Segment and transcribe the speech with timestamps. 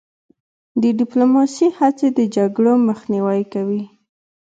[0.81, 3.83] د ډیپلوماسی هڅې د جګړو مخنیوی کوي.